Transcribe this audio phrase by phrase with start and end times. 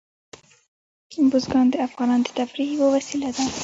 [1.31, 3.45] بزګان د افغانانو د تفریح یوه وسیله ده.